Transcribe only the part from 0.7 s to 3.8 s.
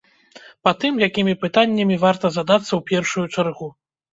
тым, якімі пытаннямі варта задацца ў першую чаргу.